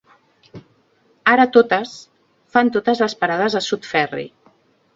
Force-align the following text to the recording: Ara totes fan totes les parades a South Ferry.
Ara 1.33 1.45
totes 1.59 1.93
fan 2.55 2.73
totes 2.79 3.05
les 3.07 3.17
parades 3.23 3.61
a 3.61 3.65
South 3.69 3.89
Ferry. 3.93 4.29